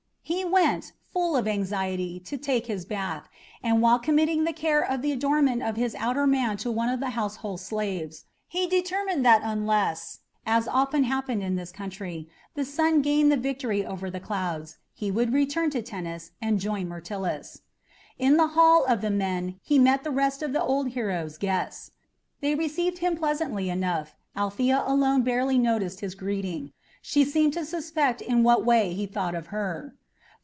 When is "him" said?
22.99-23.17